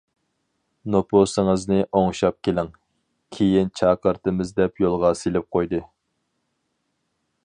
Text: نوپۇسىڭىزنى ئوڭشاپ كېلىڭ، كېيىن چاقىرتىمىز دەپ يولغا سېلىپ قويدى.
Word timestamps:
نوپۇسىڭىزنى 0.93 1.77
ئوڭشاپ 1.99 2.39
كېلىڭ، 2.47 2.71
كېيىن 3.37 3.69
چاقىرتىمىز 3.81 4.55
دەپ 4.61 4.83
يولغا 4.87 5.15
سېلىپ 5.23 5.49
قويدى. 5.57 5.83